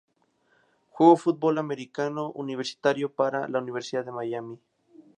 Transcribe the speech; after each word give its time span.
Juego 0.89 1.15
fútbol 1.15 1.59
Americano 1.59 2.31
universitario 2.31 3.13
para 3.13 3.47
la 3.47 3.59
Universidad 3.59 4.03
de 4.03 4.11
Miami. 4.11 4.59